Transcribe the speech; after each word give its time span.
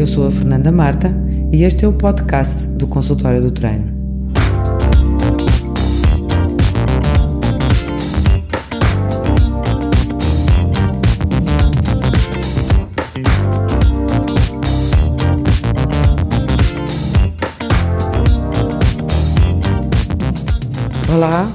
Eu 0.00 0.06
sou 0.06 0.26
a 0.26 0.30
Fernanda 0.30 0.72
Marta 0.72 1.10
e 1.52 1.62
este 1.62 1.84
é 1.84 1.88
o 1.88 1.92
podcast 1.92 2.66
do 2.68 2.86
Consultório 2.86 3.38
do 3.38 3.50
Treino. 3.50 3.92
Olá, 21.14 21.46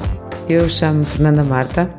eu 0.47 0.69
chamo 0.69 1.03
Fernanda 1.03 1.43
Marta, 1.43 1.89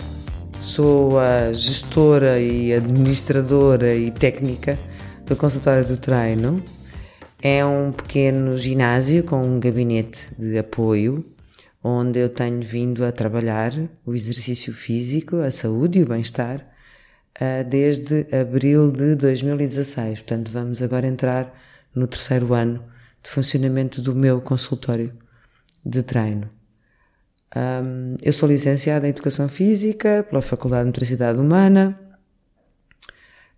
sou 0.54 1.18
a 1.18 1.52
gestora 1.52 2.38
e 2.38 2.72
administradora 2.72 3.92
e 3.96 4.12
técnica 4.12 4.78
do 5.26 5.36
consultório 5.36 5.84
do 5.84 5.96
treino. 5.96 6.62
É 7.42 7.64
um 7.64 7.92
pequeno 7.92 8.56
ginásio 8.56 9.24
com 9.24 9.44
um 9.44 9.60
gabinete 9.60 10.30
de 10.38 10.56
apoio 10.58 11.24
onde 11.82 12.18
eu 12.18 12.28
tenho 12.28 12.60
vindo 12.62 13.04
a 13.04 13.12
trabalhar 13.12 13.72
o 14.04 14.12
exercício 14.12 14.72
físico, 14.72 15.36
a 15.36 15.50
saúde 15.52 16.00
e 16.00 16.02
o 16.02 16.06
bem-estar 16.06 16.66
eh, 17.38 17.62
desde 17.62 18.26
abril 18.34 18.90
de 18.90 19.14
2016. 19.14 20.20
Portanto, 20.20 20.50
vamos 20.50 20.82
agora 20.82 21.06
entrar 21.06 21.54
no 21.94 22.08
terceiro 22.08 22.52
ano 22.54 22.82
de 23.22 23.30
funcionamento 23.30 24.02
do 24.02 24.16
meu 24.16 24.40
consultório 24.40 25.12
de 25.84 26.02
treino. 26.02 26.48
Um, 27.54 28.16
eu 28.20 28.32
sou 28.32 28.48
licenciada 28.48 29.06
em 29.06 29.10
Educação 29.10 29.48
Física 29.48 30.26
pela 30.28 30.42
Faculdade 30.42 30.82
de 30.82 30.88
Motricidade 30.88 31.38
Humana. 31.38 31.98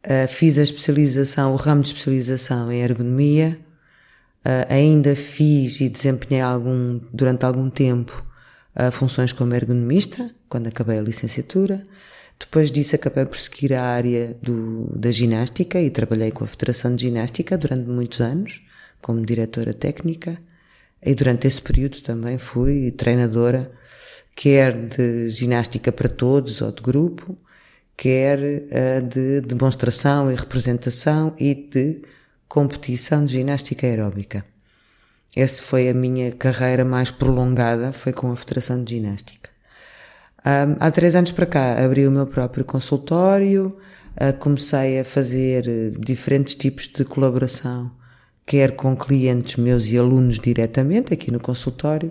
Uh, 0.08 0.26
fiz 0.26 0.58
a 0.58 0.62
especialização, 0.62 1.52
o 1.52 1.56
ramo 1.56 1.82
de 1.82 1.88
especialização 1.88 2.72
em 2.72 2.80
ergonomia. 2.80 3.58
Uh, 4.38 4.64
ainda 4.70 5.14
fiz 5.14 5.82
e 5.82 5.88
desempenhei 5.90 6.40
algum, 6.40 6.98
durante 7.12 7.44
algum 7.44 7.68
tempo 7.68 8.24
uh, 8.74 8.90
funções 8.90 9.32
como 9.32 9.54
ergonomista, 9.54 10.34
quando 10.48 10.66
acabei 10.68 10.98
a 10.98 11.02
licenciatura. 11.02 11.82
Depois 12.40 12.70
disso 12.70 12.96
acabei 12.96 13.26
por 13.26 13.38
seguir 13.38 13.74
a 13.74 13.82
área 13.82 14.34
do, 14.42 14.90
da 14.96 15.10
ginástica 15.10 15.78
e 15.78 15.90
trabalhei 15.90 16.30
com 16.30 16.42
a 16.42 16.46
Federação 16.46 16.96
de 16.96 17.02
Ginástica 17.02 17.58
durante 17.58 17.86
muitos 17.86 18.22
anos, 18.22 18.62
como 19.02 19.26
diretora 19.26 19.74
técnica. 19.74 20.38
E 21.04 21.14
durante 21.14 21.46
esse 21.46 21.60
período 21.60 22.00
também 22.00 22.38
fui 22.38 22.92
treinadora, 22.92 23.70
quer 24.34 24.72
de 24.86 25.28
ginástica 25.28 25.92
para 25.92 26.08
todos 26.08 26.62
ou 26.62 26.72
de 26.72 26.80
grupo, 26.80 27.36
quer 27.98 28.38
uh, 28.38 29.06
de 29.06 29.42
demonstração 29.42 30.32
e 30.32 30.34
representação 30.34 31.34
e 31.36 31.54
de 31.54 32.00
competição 32.48 33.26
de 33.26 33.32
ginástica 33.32 33.86
aeróbica. 33.86 34.42
Essa 35.36 35.62
foi 35.62 35.90
a 35.90 35.94
minha 35.94 36.32
carreira 36.32 36.84
mais 36.84 37.10
prolongada, 37.10 37.92
foi 37.92 38.14
com 38.14 38.32
a 38.32 38.36
Federação 38.36 38.82
de 38.82 38.94
Ginástica. 38.94 39.50
Um, 40.46 40.76
há 40.80 40.90
três 40.90 41.14
anos 41.14 41.32
para 41.32 41.44
cá 41.44 41.84
abri 41.84 42.06
o 42.06 42.10
meu 42.10 42.26
próprio 42.26 42.64
consultório, 42.64 43.66
uh, 43.66 44.32
comecei 44.38 45.00
a 45.00 45.04
fazer 45.04 45.68
eh, 45.68 45.90
diferentes 45.98 46.54
tipos 46.54 46.88
de 46.88 47.04
colaboração 47.04 47.90
quer 48.48 48.74
com 48.74 48.96
clientes 48.96 49.56
meus 49.56 49.92
e 49.92 49.98
alunos 49.98 50.40
diretamente 50.40 51.12
aqui 51.12 51.30
no 51.30 51.38
consultório, 51.38 52.10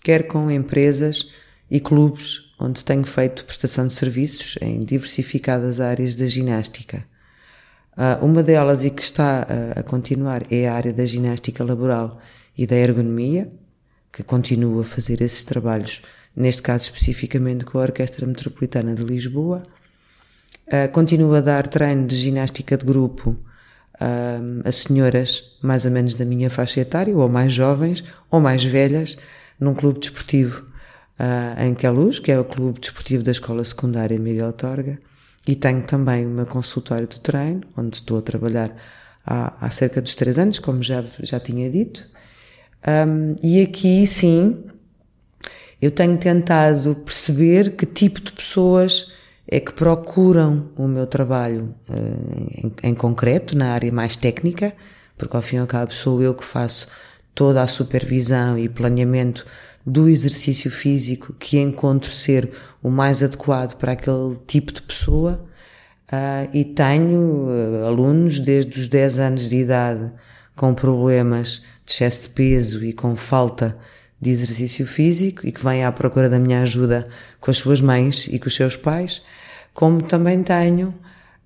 quer 0.00 0.28
com 0.28 0.48
empresas 0.48 1.32
e 1.68 1.80
clubes 1.80 2.51
onde 2.62 2.84
tenho 2.84 3.04
feito 3.04 3.44
prestação 3.44 3.88
de 3.88 3.94
serviços 3.94 4.56
em 4.62 4.78
diversificadas 4.78 5.80
áreas 5.80 6.14
da 6.14 6.26
ginástica. 6.26 7.04
Uh, 7.96 8.24
uma 8.24 8.42
delas 8.42 8.84
e 8.84 8.90
que 8.90 9.02
está 9.02 9.46
uh, 9.50 9.80
a 9.80 9.82
continuar 9.82 10.44
é 10.50 10.68
a 10.68 10.74
área 10.74 10.92
da 10.92 11.04
ginástica 11.04 11.64
laboral 11.64 12.20
e 12.56 12.64
da 12.64 12.76
ergonomia, 12.76 13.48
que 14.12 14.22
continua 14.22 14.82
a 14.82 14.84
fazer 14.84 15.20
esses 15.20 15.42
trabalhos, 15.42 16.02
neste 16.36 16.62
caso 16.62 16.84
especificamente 16.84 17.64
com 17.64 17.78
a 17.78 17.82
Orquestra 17.82 18.26
Metropolitana 18.26 18.94
de 18.94 19.02
Lisboa. 19.02 19.62
Uh, 20.68 20.90
continuo 20.92 21.34
a 21.34 21.40
dar 21.40 21.66
treino 21.66 22.06
de 22.06 22.14
ginástica 22.14 22.76
de 22.76 22.86
grupo 22.86 23.34
a 24.64 24.72
senhoras 24.72 25.58
mais 25.62 25.84
ou 25.84 25.92
menos 25.92 26.16
da 26.16 26.24
minha 26.24 26.50
faixa 26.50 26.80
etária, 26.80 27.16
ou 27.16 27.28
mais 27.28 27.52
jovens, 27.52 28.02
ou 28.28 28.40
mais 28.40 28.64
velhas, 28.64 29.16
num 29.60 29.74
clube 29.74 30.00
desportivo 30.00 30.64
uh, 31.22 31.62
em 31.62 31.74
Queluz, 31.74 32.18
que 32.18 32.32
é 32.32 32.38
o 32.38 32.44
clube 32.44 32.80
desportivo 32.80 33.22
da 33.22 33.30
Escola 33.30 33.64
Secundária 33.64 34.18
Miguel 34.18 34.52
Torga, 34.52 34.98
e 35.46 35.54
tenho 35.54 35.82
também 35.82 36.26
uma 36.26 36.44
consultório 36.44 37.06
de 37.06 37.20
treino, 37.20 37.62
onde 37.76 37.96
estou 37.96 38.18
a 38.18 38.22
trabalhar 38.22 38.74
há, 39.24 39.54
há 39.60 39.70
cerca 39.70 40.02
dos 40.02 40.14
três 40.14 40.38
anos, 40.38 40.58
como 40.58 40.82
já, 40.82 41.04
já 41.20 41.38
tinha 41.38 41.70
dito. 41.70 42.06
Um, 42.86 43.36
e 43.42 43.62
aqui, 43.62 44.06
sim, 44.06 44.64
eu 45.80 45.90
tenho 45.90 46.16
tentado 46.18 46.94
perceber 46.96 47.76
que 47.76 47.86
tipo 47.86 48.20
de 48.20 48.32
pessoas 48.32 49.14
é 49.48 49.58
que 49.58 49.72
procuram 49.72 50.70
o 50.76 50.86
meu 50.86 51.06
trabalho 51.06 51.74
uh, 51.88 52.74
em, 52.82 52.90
em, 52.90 52.94
concreto, 52.94 53.56
na 53.56 53.72
área 53.72 53.92
mais 53.92 54.16
técnica, 54.16 54.74
porque 55.18 55.36
ao 55.36 55.42
fim 55.42 55.56
e 55.56 55.58
ao 55.58 55.66
cabo 55.66 55.92
sou 55.92 56.22
eu 56.22 56.34
que 56.34 56.44
faço 56.44 56.88
toda 57.34 57.62
a 57.62 57.66
supervisão 57.66 58.58
e 58.58 58.68
planeamento 58.68 59.44
do 59.84 60.08
exercício 60.08 60.70
físico 60.70 61.32
que 61.32 61.58
encontro 61.58 62.10
ser 62.10 62.50
o 62.82 62.90
mais 62.90 63.22
adequado 63.22 63.76
para 63.76 63.92
aquele 63.92 64.36
tipo 64.46 64.72
de 64.72 64.82
pessoa. 64.82 65.44
Uh, 66.08 66.48
e 66.52 66.64
tenho 66.64 67.46
uh, 67.46 67.86
alunos 67.86 68.38
desde 68.38 68.78
os 68.78 68.86
10 68.86 69.18
anos 69.18 69.48
de 69.48 69.56
idade 69.56 70.12
com 70.54 70.74
problemas 70.74 71.62
de 71.86 71.92
excesso 71.92 72.22
de 72.24 72.28
peso 72.28 72.84
e 72.84 72.92
com 72.92 73.16
falta 73.16 73.78
de 74.20 74.30
exercício 74.30 74.86
físico 74.86 75.46
e 75.46 75.50
que 75.50 75.64
vêm 75.64 75.84
à 75.84 75.90
procura 75.90 76.28
da 76.28 76.38
minha 76.38 76.60
ajuda 76.60 77.04
com 77.40 77.50
as 77.50 77.56
suas 77.56 77.80
mães 77.80 78.28
e 78.28 78.38
com 78.38 78.46
os 78.46 78.54
seus 78.54 78.76
pais, 78.76 79.22
como 79.74 80.02
também 80.02 80.42
tenho 80.42 80.94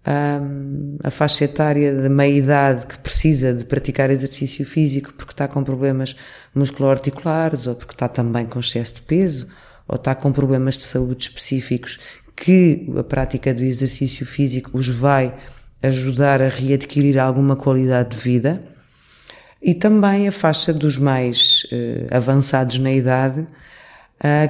um, 0.06 0.98
a 1.02 1.10
faixa 1.10 1.44
etária 1.44 1.94
de 1.94 2.08
meia 2.08 2.36
idade 2.36 2.86
que 2.86 2.98
precisa 2.98 3.52
de 3.52 3.64
praticar 3.64 4.10
exercício 4.10 4.64
físico 4.64 5.12
porque 5.14 5.32
está 5.32 5.48
com 5.48 5.64
problemas 5.64 6.16
musculoarticulares 6.54 7.66
ou 7.66 7.74
porque 7.74 7.92
está 7.92 8.08
também 8.08 8.46
com 8.46 8.60
excesso 8.60 8.94
de 8.94 9.02
peso 9.02 9.48
ou 9.88 9.96
está 9.96 10.14
com 10.14 10.32
problemas 10.32 10.76
de 10.76 10.84
saúde 10.84 11.24
específicos 11.24 11.98
que 12.36 12.86
a 12.96 13.02
prática 13.02 13.52
do 13.52 13.64
exercício 13.64 14.26
físico 14.26 14.70
os 14.74 14.88
vai 14.88 15.34
ajudar 15.82 16.42
a 16.42 16.48
readquirir 16.48 17.18
alguma 17.18 17.56
qualidade 17.56 18.10
de 18.10 18.16
vida. 18.16 18.60
E 19.62 19.74
também 19.74 20.28
a 20.28 20.32
faixa 20.32 20.72
dos 20.72 20.98
mais 20.98 21.66
uh, 21.72 22.14
avançados 22.14 22.78
na 22.78 22.92
idade, 22.92 23.46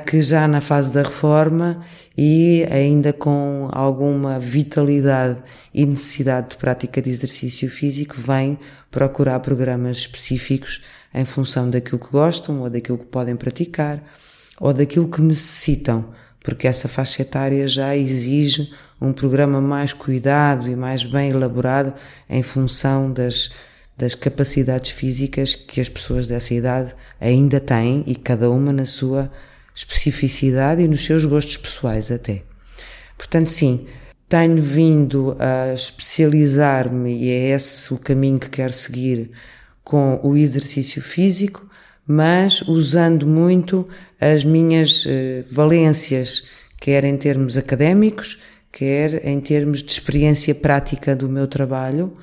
que 0.04 0.20
já 0.22 0.46
na 0.46 0.60
fase 0.60 0.90
da 0.92 1.02
reforma 1.02 1.82
e 2.16 2.64
ainda 2.70 3.12
com 3.12 3.68
alguma 3.72 4.38
vitalidade 4.38 5.38
e 5.74 5.84
necessidade 5.84 6.50
de 6.50 6.56
prática 6.56 7.02
de 7.02 7.10
exercício 7.10 7.68
físico, 7.68 8.14
vêm 8.16 8.58
procurar 8.90 9.40
programas 9.40 9.98
específicos 9.98 10.82
em 11.12 11.24
função 11.24 11.68
daquilo 11.68 11.98
que 11.98 12.10
gostam 12.10 12.60
ou 12.60 12.70
daquilo 12.70 12.98
que 12.98 13.06
podem 13.06 13.36
praticar 13.36 14.02
ou 14.60 14.72
daquilo 14.72 15.08
que 15.08 15.20
necessitam, 15.20 16.06
porque 16.42 16.66
essa 16.66 16.88
faixa 16.88 17.22
etária 17.22 17.66
já 17.66 17.94
exige 17.96 18.72
um 19.00 19.12
programa 19.12 19.60
mais 19.60 19.92
cuidado 19.92 20.70
e 20.70 20.76
mais 20.76 21.04
bem 21.04 21.30
elaborado 21.30 21.92
em 22.30 22.42
função 22.42 23.12
das 23.12 23.50
das 23.98 24.14
capacidades 24.14 24.90
físicas 24.90 25.54
que 25.54 25.80
as 25.80 25.88
pessoas 25.88 26.28
dessa 26.28 26.52
idade 26.52 26.94
ainda 27.18 27.58
têm 27.58 28.04
e 28.06 28.14
cada 28.14 28.50
uma 28.50 28.70
na 28.70 28.84
sua 28.84 29.32
especificidade 29.76 30.82
e 30.82 30.88
nos 30.88 31.04
seus 31.04 31.26
gostos 31.26 31.58
pessoais 31.58 32.10
até. 32.10 32.42
Portanto, 33.16 33.48
sim, 33.48 33.86
tenho 34.26 34.56
vindo 34.56 35.36
a 35.38 35.74
especializar-me 35.74 37.12
e 37.12 37.30
é 37.30 37.50
esse 37.50 37.92
o 37.92 37.98
caminho 37.98 38.40
que 38.40 38.48
quero 38.48 38.72
seguir 38.72 39.30
com 39.84 40.18
o 40.22 40.36
exercício 40.36 41.00
físico, 41.02 41.68
mas 42.06 42.62
usando 42.62 43.26
muito 43.26 43.84
as 44.18 44.44
minhas 44.44 45.04
uh, 45.04 45.08
valências, 45.50 46.44
quer 46.80 47.04
em 47.04 47.16
termos 47.16 47.58
académicos, 47.58 48.40
quer 48.72 49.24
em 49.26 49.38
termos 49.40 49.82
de 49.82 49.92
experiência 49.92 50.54
prática 50.54 51.14
do 51.14 51.28
meu 51.28 51.46
trabalho, 51.46 52.14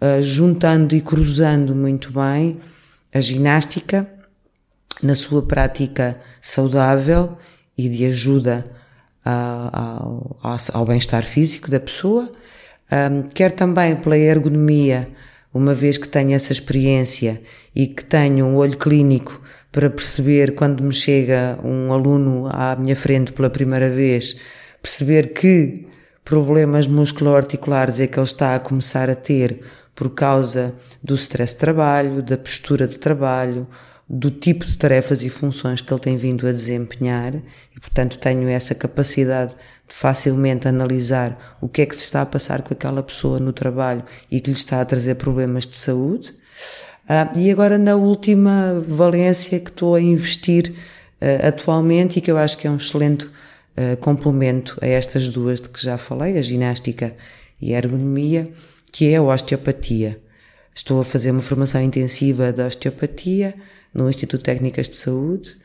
uh, 0.00 0.22
juntando 0.22 0.94
e 0.94 1.00
cruzando 1.00 1.74
muito 1.74 2.12
bem 2.12 2.56
a 3.12 3.20
ginástica 3.20 4.17
na 5.02 5.14
sua 5.14 5.42
prática 5.42 6.18
saudável 6.40 7.36
e 7.76 7.88
de 7.88 8.06
ajuda 8.06 8.64
ao, 9.24 10.38
ao, 10.72 10.86
bem-estar 10.86 11.22
físico 11.22 11.70
da 11.70 11.78
pessoa, 11.78 12.30
um, 12.90 13.22
quer 13.22 13.52
também 13.52 13.96
pela 13.96 14.16
ergonomia, 14.16 15.08
uma 15.52 15.74
vez 15.74 15.98
que 15.98 16.08
tenho 16.08 16.32
essa 16.32 16.52
experiência 16.52 17.40
e 17.74 17.86
que 17.86 18.04
tenho 18.04 18.46
um 18.46 18.56
olho 18.56 18.76
clínico 18.76 19.40
para 19.70 19.90
perceber 19.90 20.54
quando 20.54 20.82
me 20.82 20.92
chega 20.92 21.58
um 21.62 21.92
aluno 21.92 22.48
à 22.50 22.74
minha 22.76 22.96
frente 22.96 23.32
pela 23.32 23.50
primeira 23.50 23.88
vez, 23.88 24.36
perceber 24.82 25.32
que 25.32 25.86
problemas 26.24 26.86
musculoarticulares 26.86 28.00
é 28.00 28.06
que 28.06 28.18
ele 28.18 28.26
está 28.26 28.54
a 28.54 28.60
começar 28.60 29.10
a 29.10 29.14
ter 29.14 29.60
por 29.94 30.10
causa 30.10 30.74
do 31.02 31.14
stress 31.14 31.54
de 31.54 31.58
trabalho, 31.58 32.22
da 32.22 32.36
postura 32.36 32.86
de 32.86 32.98
trabalho, 32.98 33.66
do 34.08 34.30
tipo 34.30 34.64
de 34.64 34.78
tarefas 34.78 35.22
e 35.22 35.28
funções 35.28 35.82
que 35.82 35.92
ele 35.92 36.00
tem 36.00 36.16
vindo 36.16 36.46
a 36.46 36.52
desempenhar 36.52 37.34
e, 37.34 37.80
portanto, 37.80 38.18
tenho 38.18 38.48
essa 38.48 38.74
capacidade 38.74 39.54
de 39.86 39.94
facilmente 39.94 40.66
analisar 40.66 41.58
o 41.60 41.68
que 41.68 41.82
é 41.82 41.86
que 41.86 41.94
se 41.94 42.04
está 42.04 42.22
a 42.22 42.26
passar 42.26 42.62
com 42.62 42.72
aquela 42.72 43.02
pessoa 43.02 43.38
no 43.38 43.52
trabalho 43.52 44.02
e 44.30 44.40
que 44.40 44.50
lhe 44.50 44.56
está 44.56 44.80
a 44.80 44.84
trazer 44.84 45.16
problemas 45.16 45.66
de 45.66 45.76
saúde. 45.76 46.34
Ah, 47.06 47.30
e 47.36 47.50
agora, 47.50 47.76
na 47.76 47.96
última 47.96 48.82
valência 48.88 49.60
que 49.60 49.70
estou 49.70 49.94
a 49.94 50.00
investir 50.00 50.74
uh, 51.20 51.46
atualmente 51.48 52.18
e 52.18 52.22
que 52.22 52.30
eu 52.30 52.38
acho 52.38 52.56
que 52.56 52.66
é 52.66 52.70
um 52.70 52.76
excelente 52.76 53.26
uh, 53.26 53.96
complemento 54.00 54.78
a 54.80 54.86
estas 54.86 55.28
duas 55.28 55.60
de 55.60 55.68
que 55.68 55.82
já 55.82 55.98
falei, 55.98 56.38
a 56.38 56.42
ginástica 56.42 57.14
e 57.60 57.74
a 57.74 57.78
ergonomia, 57.78 58.44
que 58.90 59.10
é 59.10 59.16
a 59.16 59.22
osteopatia. 59.22 60.18
Estou 60.74 61.00
a 61.00 61.04
fazer 61.04 61.30
uma 61.30 61.42
formação 61.42 61.82
intensiva 61.82 62.52
de 62.52 62.62
osteopatia 62.62 63.54
no 63.98 64.08
Instituto 64.08 64.40
de 64.40 64.44
Técnicas 64.44 64.88
de 64.88 64.96
Saúde. 64.96 65.56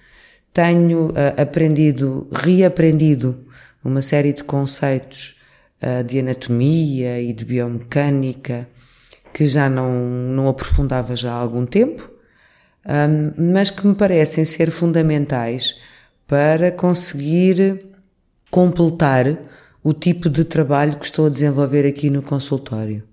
Tenho 0.52 1.08
uh, 1.08 1.42
aprendido, 1.42 2.28
reaprendido 2.32 3.46
uma 3.84 4.02
série 4.02 4.34
de 4.34 4.44
conceitos 4.44 5.42
uh, 5.82 6.04
de 6.04 6.20
anatomia 6.20 7.22
e 7.22 7.32
de 7.32 7.46
biomecânica 7.46 8.68
que 9.34 9.46
já 9.48 9.70
não, 9.70 9.92
não 9.92 10.48
aprofundava 10.48 11.16
já 11.16 11.32
há 11.32 11.36
algum 11.36 11.66
tempo, 11.66 12.12
um, 12.86 13.52
mas 13.54 13.70
que 13.70 13.86
me 13.86 13.96
parecem 13.96 14.46
ser 14.46 14.70
fundamentais 14.70 15.76
para 16.28 16.72
conseguir 16.72 17.86
completar 18.52 19.40
o 19.84 19.94
tipo 19.94 20.30
de 20.30 20.46
trabalho 20.46 20.98
que 20.98 21.06
estou 21.06 21.26
a 21.26 21.30
desenvolver 21.30 21.86
aqui 21.88 22.10
no 22.10 22.22
consultório. 22.22 23.04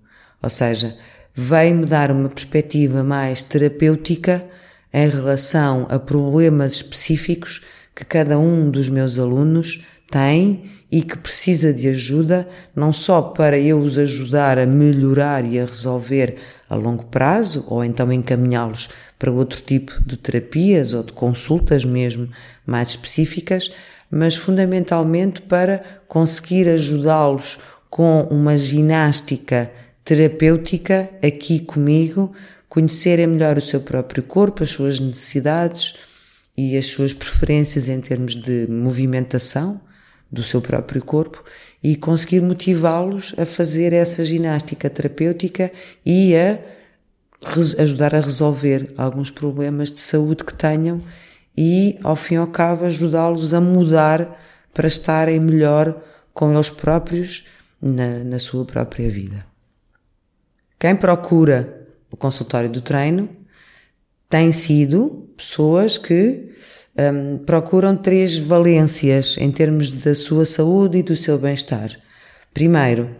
Ou 0.41 0.49
seja, 0.49 0.95
veio-me 1.33 1.85
dar 1.85 2.11
uma 2.11 2.29
perspectiva 2.29 3.03
mais 3.03 3.43
terapêutica 3.43 4.45
em 4.93 5.09
relação 5.09 5.87
a 5.89 5.97
problemas 5.97 6.73
específicos 6.73 7.63
que 7.95 8.05
cada 8.05 8.37
um 8.37 8.69
dos 8.69 8.89
meus 8.89 9.17
alunos 9.17 9.83
tem 10.09 10.65
e 10.91 11.01
que 11.01 11.17
precisa 11.17 11.73
de 11.73 11.87
ajuda, 11.87 12.47
não 12.75 12.91
só 12.91 13.21
para 13.21 13.57
eu 13.57 13.79
os 13.79 13.97
ajudar 13.97 14.59
a 14.59 14.65
melhorar 14.65 15.45
e 15.45 15.57
a 15.57 15.65
resolver 15.65 16.35
a 16.69 16.75
longo 16.75 17.05
prazo, 17.05 17.65
ou 17.67 17.83
então 17.83 18.11
encaminhá-los 18.11 18.89
para 19.17 19.31
outro 19.31 19.61
tipo 19.61 20.01
de 20.05 20.17
terapias 20.17 20.93
ou 20.93 21.03
de 21.03 21.13
consultas 21.13 21.85
mesmo 21.85 22.29
mais 22.65 22.89
específicas, 22.89 23.71
mas 24.09 24.35
fundamentalmente 24.35 25.41
para 25.41 25.81
conseguir 26.07 26.67
ajudá-los 26.67 27.57
com 27.89 28.23
uma 28.23 28.57
ginástica 28.57 29.71
terapêutica 30.03 31.09
aqui 31.23 31.59
comigo, 31.59 32.33
conhecerem 32.71 33.27
melhor 33.27 33.57
o 33.57 33.61
seu 33.61 33.81
próprio 33.81 34.23
corpo, 34.23 34.63
as 34.63 34.69
suas 34.69 34.97
necessidades 34.97 35.95
e 36.57 36.77
as 36.77 36.87
suas 36.87 37.11
preferências 37.11 37.89
em 37.89 37.99
termos 37.99 38.33
de 38.33 38.65
movimentação 38.69 39.81
do 40.31 40.41
seu 40.41 40.61
próprio 40.61 41.03
corpo 41.03 41.43
e 41.83 41.97
conseguir 41.97 42.39
motivá-los 42.39 43.35
a 43.37 43.45
fazer 43.45 43.91
essa 43.91 44.23
ginástica 44.23 44.89
terapêutica 44.89 45.69
e 46.05 46.33
a 46.33 46.59
ajudar 47.77 48.15
a 48.15 48.21
resolver 48.21 48.93
alguns 48.97 49.29
problemas 49.29 49.91
de 49.91 49.99
saúde 49.99 50.45
que 50.45 50.53
tenham 50.53 51.01
e, 51.57 51.99
ao 52.01 52.15
fim 52.15 52.35
e 52.35 52.37
ao 52.37 52.47
cabo, 52.47 52.85
ajudá-los 52.85 53.53
a 53.53 53.59
mudar 53.59 54.41
para 54.73 54.87
estarem 54.87 55.41
melhor 55.41 56.01
com 56.33 56.53
eles 56.53 56.69
próprios 56.69 57.45
na, 57.81 58.19
na 58.23 58.39
sua 58.39 58.63
própria 58.63 59.09
vida. 59.09 59.39
Quem 60.79 60.95
procura 60.95 61.80
o 62.11 62.17
consultório 62.17 62.69
do 62.69 62.81
treino 62.81 63.29
tem 64.29 64.51
sido 64.51 65.29
pessoas 65.35 65.97
que 65.97 66.51
um, 66.97 67.37
procuram 67.39 67.95
três 67.95 68.37
valências 68.37 69.37
em 69.37 69.51
termos 69.51 69.91
da 69.91 70.13
sua 70.13 70.45
saúde 70.45 70.99
e 70.99 71.03
do 71.03 71.15
seu 71.15 71.37
bem-estar. 71.37 71.97
Primeiro, 72.53 73.11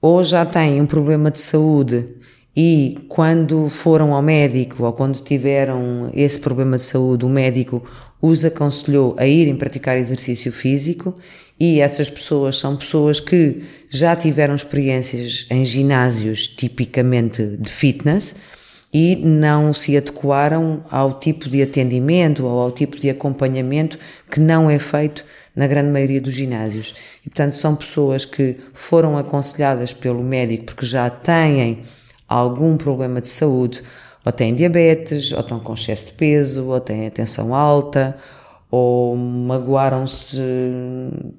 ou 0.00 0.22
já 0.22 0.46
têm 0.46 0.80
um 0.80 0.86
problema 0.86 1.30
de 1.30 1.38
saúde 1.40 2.06
e 2.56 2.98
quando 3.08 3.68
foram 3.68 4.14
ao 4.14 4.22
médico 4.22 4.84
ou 4.84 4.92
quando 4.92 5.20
tiveram 5.20 6.10
esse 6.12 6.38
problema 6.38 6.76
de 6.76 6.82
saúde, 6.82 7.24
o 7.24 7.28
médico 7.28 7.82
os 8.20 8.44
aconselhou 8.44 9.14
a 9.18 9.26
irem 9.26 9.56
praticar 9.56 9.96
exercício 9.96 10.52
físico 10.52 11.14
e 11.58 11.80
essas 11.80 12.10
pessoas 12.10 12.58
são 12.58 12.76
pessoas 12.76 13.20
que 13.20 13.62
já 13.88 14.16
tiveram 14.16 14.54
experiências 14.54 15.46
em 15.50 15.64
ginásios 15.64 16.48
tipicamente 16.48 17.56
de 17.58 17.70
fitness 17.70 18.34
e 18.92 19.14
não 19.16 19.72
se 19.72 19.96
adequaram 19.96 20.84
ao 20.90 21.20
tipo 21.20 21.48
de 21.48 21.62
atendimento 21.62 22.44
ou 22.44 22.58
ao 22.58 22.72
tipo 22.72 22.98
de 22.98 23.08
acompanhamento 23.08 23.98
que 24.28 24.40
não 24.40 24.68
é 24.68 24.78
feito 24.78 25.24
na 25.54 25.66
grande 25.66 25.90
maioria 25.90 26.20
dos 26.20 26.34
ginásios. 26.34 26.94
E, 27.24 27.30
portanto, 27.30 27.54
são 27.54 27.76
pessoas 27.76 28.24
que 28.24 28.56
foram 28.72 29.16
aconselhadas 29.16 29.92
pelo 29.92 30.24
médico 30.24 30.64
porque 30.66 30.86
já 30.86 31.08
têm 31.08 31.80
algum 32.30 32.76
problema 32.76 33.20
de 33.20 33.28
saúde, 33.28 33.82
ou 34.24 34.30
têm 34.30 34.54
diabetes, 34.54 35.32
ou 35.32 35.40
estão 35.40 35.58
com 35.58 35.74
excesso 35.74 36.06
de 36.06 36.12
peso, 36.12 36.66
ou 36.66 36.80
têm 36.80 37.10
tensão 37.10 37.54
alta, 37.54 38.16
ou 38.70 39.16
magoaram-se, 39.16 40.38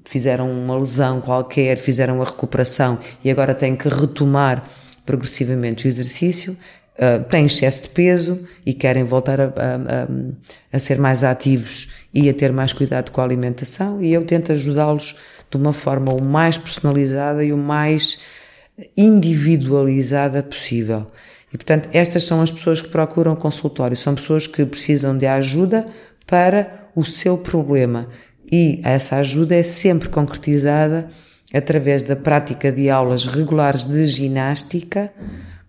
fizeram 0.04 0.52
uma 0.52 0.76
lesão 0.76 1.20
qualquer, 1.20 1.78
fizeram 1.78 2.20
a 2.20 2.24
recuperação 2.24 2.98
e 3.24 3.30
agora 3.30 3.54
têm 3.54 3.74
que 3.74 3.88
retomar 3.88 4.64
progressivamente 5.06 5.86
o 5.86 5.88
exercício, 5.88 6.56
uh, 6.98 7.24
têm 7.24 7.46
excesso 7.46 7.84
de 7.84 7.88
peso 7.88 8.36
e 8.66 8.74
querem 8.74 9.02
voltar 9.02 9.40
a, 9.40 9.44
a, 9.46 10.76
a, 10.76 10.78
ser 10.78 10.98
mais 10.98 11.24
ativos 11.24 11.90
e 12.12 12.28
a 12.28 12.34
ter 12.34 12.52
mais 12.52 12.74
cuidado 12.74 13.10
com 13.10 13.20
a 13.22 13.24
alimentação 13.24 14.02
e 14.02 14.12
eu 14.12 14.26
tento 14.26 14.52
ajudá-los 14.52 15.16
de 15.50 15.56
uma 15.56 15.72
forma 15.72 16.12
o 16.12 16.26
mais 16.26 16.58
personalizada 16.58 17.42
e 17.42 17.52
o 17.52 17.56
mais 17.56 18.18
individualizada 18.96 20.42
possível. 20.42 21.06
E 21.52 21.56
portanto, 21.56 21.88
estas 21.92 22.24
são 22.24 22.40
as 22.40 22.50
pessoas 22.50 22.80
que 22.80 22.88
procuram 22.88 23.36
consultório, 23.36 23.96
são 23.96 24.14
pessoas 24.14 24.46
que 24.46 24.64
precisam 24.64 25.16
de 25.16 25.26
ajuda 25.26 25.86
para 26.26 26.88
o 26.94 27.04
seu 27.04 27.36
problema 27.38 28.08
e 28.52 28.82
essa 28.84 29.16
ajuda 29.16 29.54
é 29.54 29.62
sempre 29.62 30.10
concretizada 30.10 31.08
através 31.54 32.02
da 32.02 32.14
prática 32.14 32.70
de 32.70 32.90
aulas 32.90 33.26
regulares 33.26 33.84
de 33.84 34.06
ginástica, 34.06 35.10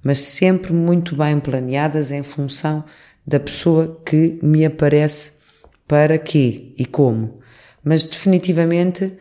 mas 0.03 0.19
sempre 0.19 0.73
muito 0.73 1.15
bem 1.15 1.39
planeadas 1.39 2.11
em 2.11 2.21
função 2.21 2.83
da 3.25 3.39
pessoa 3.39 4.01
que 4.05 4.37
me 4.43 4.65
aparece 4.65 5.43
para 5.87 6.17
quê 6.17 6.73
e 6.77 6.85
como. 6.85 7.39
Mas 7.81 8.03
definitivamente 8.03 9.13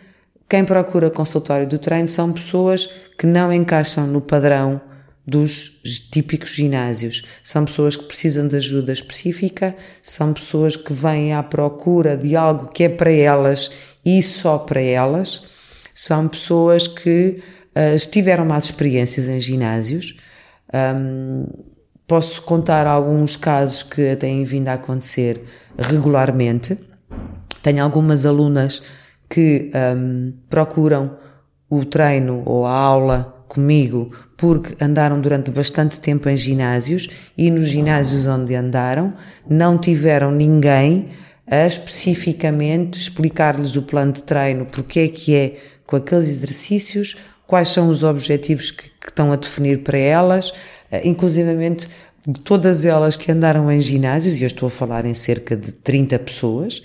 quem 0.53 0.67
procura 0.67 1.11
consultório 1.11 1.67
do 1.67 1.79
treino 1.79 2.11
são 2.11 2.31
pessoas 2.31 2.87
que 3.17 3.27
não 3.27 3.51
encaixam 3.51 4.07
no 4.07 4.21
padrão 4.21 4.83
dos 5.27 5.81
típicos 6.11 6.51
ginásios. 6.51 7.23
São 7.43 7.65
pessoas 7.65 7.97
que 7.97 8.05
precisam 8.05 8.47
de 8.47 8.57
ajuda 8.57 8.93
específica, 8.93 9.75
são 10.03 10.35
pessoas 10.35 10.77
que 10.77 10.93
vêm 10.93 11.33
à 11.33 11.43
procura 11.43 12.19
de 12.19 12.37
algo 12.37 12.67
que 12.67 12.85
é 12.85 12.91
para 12.91 13.11
elas 13.11 13.71
e 14.05 14.23
só 14.23 14.59
para 14.59 14.83
elas, 14.83 15.43
são 15.95 16.29
pessoas 16.29 16.87
que 16.87 17.39
uh, 17.75 17.95
estiveram 17.95 18.45
mais 18.45 18.65
experiências 18.65 19.29
em 19.29 19.41
ginásios. 19.41 20.19
Um, 21.01 21.47
posso 22.07 22.43
contar 22.43 22.87
alguns 22.87 23.37
casos 23.37 23.83
que 23.83 24.15
têm 24.17 24.45
vindo 24.45 24.69
a 24.69 24.75
acontecer 24.75 25.43
regularmente. 25.79 26.77
Tenho 27.63 27.83
algumas 27.83 28.27
alunas 28.27 28.83
que 29.33 29.71
um, 29.97 30.35
procuram 30.51 31.17
o 31.71 31.87
treino 31.87 32.43
ou 32.45 32.67
a 32.67 32.71
aula 32.71 33.47
comigo 33.49 34.07
porque 34.37 34.77
andaram 34.85 35.19
durante 35.23 35.51
bastante 35.51 35.99
tempo 35.99 36.29
em 36.29 36.37
ginásios 36.37 37.09
e 37.39 37.51
nos 37.51 37.69
ginásios 37.69 38.27
onde 38.27 38.55
andaram 38.55 39.11
não 39.49 39.79
tiveram 39.79 40.31
ninguém 40.31 41.07
a 41.47 41.67
especificamente 41.67 43.01
explicar-lhes 43.01 43.75
o 43.75 43.83
plano 43.83 44.13
de 44.13 44.23
treino, 44.23 44.67
porque 44.67 45.01
é 45.01 45.09
que 45.09 45.35
é 45.35 45.57
com 45.87 45.97
aqueles 45.97 46.29
exercícios, 46.29 47.17
quais 47.47 47.71
são 47.71 47.89
os 47.89 48.03
objetivos 48.03 48.71
que, 48.71 48.85
que 48.85 49.09
estão 49.09 49.33
a 49.33 49.37
definir 49.37 49.83
para 49.83 49.99
elas, 49.99 50.53
eh, 50.91 51.07
inclusivamente 51.09 51.89
todas 52.45 52.85
elas 52.85 53.17
que 53.17 53.33
andaram 53.33 53.71
em 53.73 53.81
ginásios, 53.81 54.37
e 54.37 54.43
eu 54.43 54.47
estou 54.47 54.67
a 54.67 54.71
falar 54.71 55.07
em 55.07 55.15
cerca 55.15 55.57
de 55.57 55.73
30 55.73 56.19
pessoas, 56.19 56.83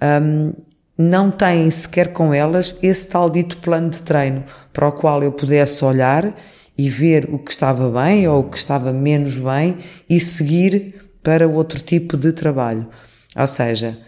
um, 0.00 0.52
não 0.96 1.30
têm 1.30 1.70
sequer 1.70 2.12
com 2.12 2.32
elas 2.32 2.78
esse 2.82 3.08
tal 3.08 3.30
dito 3.30 3.56
plano 3.58 3.90
de 3.90 4.02
treino 4.02 4.44
para 4.72 4.88
o 4.88 4.92
qual 4.92 5.22
eu 5.22 5.32
pudesse 5.32 5.84
olhar 5.84 6.34
e 6.76 6.88
ver 6.88 7.28
o 7.32 7.38
que 7.38 7.50
estava 7.50 7.90
bem 7.90 8.26
ou 8.28 8.40
o 8.40 8.50
que 8.50 8.56
estava 8.56 8.92
menos 8.92 9.36
bem 9.36 9.78
e 10.08 10.18
seguir 10.20 10.94
para 11.22 11.46
outro 11.48 11.80
tipo 11.80 12.16
de 12.16 12.32
trabalho. 12.32 12.88
Ou 13.36 13.46
seja, 13.46 13.98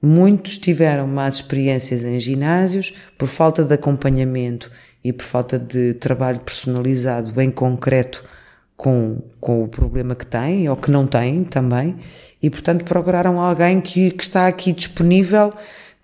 muitos 0.00 0.58
tiveram 0.58 1.06
más 1.06 1.36
experiências 1.36 2.04
em 2.04 2.18
ginásios 2.18 2.94
por 3.16 3.28
falta 3.28 3.64
de 3.64 3.74
acompanhamento 3.74 4.70
e 5.02 5.12
por 5.12 5.24
falta 5.24 5.58
de 5.58 5.94
trabalho 5.94 6.40
personalizado 6.40 7.40
em 7.40 7.50
concreto 7.50 8.24
com, 8.76 9.22
com 9.40 9.62
o 9.62 9.68
problema 9.68 10.14
que 10.14 10.26
têm 10.26 10.68
ou 10.68 10.76
que 10.76 10.90
não 10.90 11.06
têm 11.06 11.44
também, 11.44 11.96
e 12.42 12.50
portanto 12.50 12.84
procuraram 12.84 13.40
alguém 13.40 13.80
que, 13.80 14.10
que 14.10 14.22
está 14.22 14.46
aqui 14.46 14.72
disponível, 14.72 15.52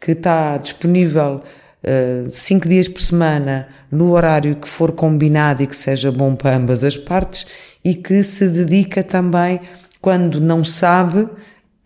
que 0.01 0.13
está 0.13 0.57
disponível 0.57 1.43
uh, 1.85 2.31
cinco 2.31 2.69
dias 2.69 2.89
por 2.89 3.01
semana 3.01 3.69
no 3.91 4.13
horário 4.13 4.57
que 4.57 4.69
for 4.69 4.93
combinado 4.93 5.63
e 5.63 5.67
que 5.67 5.77
seja 5.77 6.11
bom 6.11 6.35
para 6.35 6.57
ambas 6.57 6.83
as 6.83 6.97
partes 6.97 7.47
e 7.85 7.95
que 7.95 8.23
se 8.23 8.49
dedica 8.49 9.03
também, 9.03 9.61
quando 10.01 10.41
não 10.41 10.65
sabe, 10.65 11.29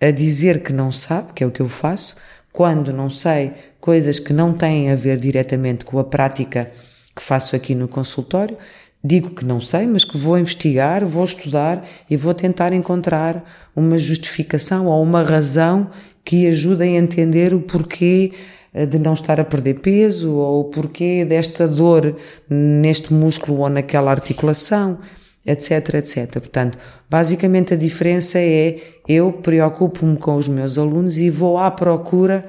a 0.01 0.11
dizer 0.11 0.63
que 0.63 0.73
não 0.73 0.93
sabe, 0.93 1.33
que 1.33 1.43
é 1.43 1.47
o 1.47 1.51
que 1.51 1.61
eu 1.61 1.69
faço, 1.69 2.17
quando 2.53 2.93
não 2.93 3.11
sei 3.11 3.53
coisas 3.81 4.19
que 4.19 4.33
não 4.33 4.53
têm 4.53 4.91
a 4.91 4.95
ver 4.95 5.19
diretamente 5.19 5.85
com 5.85 5.99
a 5.99 6.05
prática 6.05 6.69
que 7.15 7.23
faço 7.23 7.55
aqui 7.57 7.75
no 7.75 7.89
consultório, 7.89 8.57
digo 9.03 9.31
que 9.31 9.45
não 9.45 9.61
sei, 9.61 9.87
mas 9.87 10.05
que 10.05 10.17
vou 10.17 10.39
investigar, 10.39 11.05
vou 11.05 11.25
estudar 11.25 11.85
e 12.09 12.17
vou 12.17 12.33
tentar 12.33 12.73
encontrar 12.73 13.45
uma 13.75 13.99
justificação 13.99 14.87
ou 14.87 15.03
uma 15.03 15.23
razão 15.23 15.91
que 16.25 16.47
ajude 16.47 16.83
a 16.83 16.87
entender 16.87 17.53
o 17.53 17.61
porquê 17.61 18.33
eh, 18.73 18.87
de 18.87 18.99
não 18.99 19.13
estar 19.13 19.39
a 19.39 19.45
perder 19.45 19.81
peso 19.81 20.33
ou 20.33 20.63
o 20.63 20.65
porquê 20.65 21.25
desta 21.25 21.69
dor 21.69 22.17
neste 22.49 23.13
músculo 23.13 23.61
ou 23.61 23.69
naquela 23.69 24.11
articulação, 24.11 24.99
etc, 25.47 25.95
etc. 25.95 26.33
Portanto, 26.33 26.79
basicamente 27.09 27.75
a 27.75 27.77
diferença 27.77 28.39
é 28.39 28.79
eu 29.07 29.33
preocupo-me 29.33 30.17
com 30.17 30.37
os 30.37 30.49
meus 30.49 30.79
alunos 30.79 31.19
e 31.19 31.29
vou 31.31 31.59
à 31.59 31.71
procura 31.71 32.41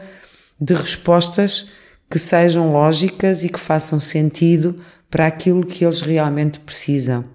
de 0.60 0.74
respostas 0.74 1.70
que 2.10 2.17
sejam 2.17 2.72
lógicas 2.72 3.44
e 3.44 3.50
que 3.50 3.60
façam 3.60 4.00
sentido 4.00 4.75
para 5.10 5.27
aquilo 5.27 5.65
que 5.65 5.84
eles 5.84 6.01
realmente 6.01 6.60
precisam. 6.60 7.35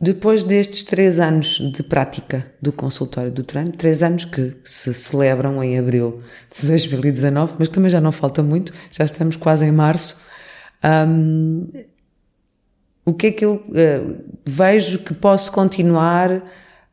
Depois 0.00 0.42
destes 0.42 0.82
três 0.82 1.20
anos 1.20 1.60
de 1.72 1.82
prática 1.82 2.46
do 2.60 2.72
consultório 2.72 3.30
do 3.30 3.44
treino, 3.44 3.72
três 3.72 4.02
anos 4.02 4.24
que 4.24 4.56
se 4.64 4.92
celebram 4.92 5.62
em 5.62 5.78
abril 5.78 6.18
de 6.54 6.66
2019, 6.66 7.54
mas 7.58 7.68
também 7.68 7.90
já 7.90 8.00
não 8.00 8.10
falta 8.10 8.42
muito, 8.42 8.72
já 8.90 9.04
estamos 9.04 9.36
quase 9.36 9.64
em 9.64 9.72
março, 9.72 10.20
um, 11.08 11.66
o 13.06 13.12
que 13.12 13.28
é 13.28 13.30
que 13.30 13.44
eu 13.44 13.54
uh, 13.54 14.16
vejo 14.46 14.98
que 15.00 15.14
posso 15.14 15.52
continuar 15.52 16.42